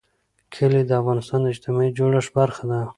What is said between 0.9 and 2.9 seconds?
افغانستان د اجتماعي جوړښت برخه ده.